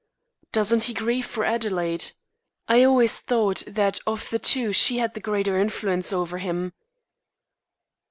"Doesn't 0.51 0.85
he 0.85 0.95
grieve 0.95 1.27
for 1.27 1.45
Adelaide? 1.45 2.13
I 2.67 2.83
always 2.83 3.19
thought 3.19 3.61
that 3.67 3.99
of 4.07 4.31
the 4.31 4.39
two 4.39 4.73
she 4.73 4.97
had 4.97 5.13
the 5.13 5.19
greater 5.19 5.59
influence 5.61 6.11
over 6.11 6.39
him." 6.39 6.73